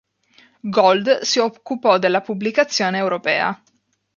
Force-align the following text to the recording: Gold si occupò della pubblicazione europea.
Gold 0.63 1.19
si 1.19 1.37
occupò 1.37 1.99
della 1.99 2.21
pubblicazione 2.21 2.97
europea. 2.97 3.61